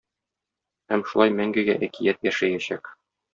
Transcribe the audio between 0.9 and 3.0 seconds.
Һәм шулай мәңгегә әкият яшәячәк.